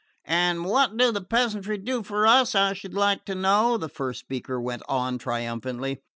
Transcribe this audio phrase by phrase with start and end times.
[0.25, 4.19] "And what do the peasantry do for us, I should like to know?" the first
[4.21, 6.01] speaker went on triumphantly.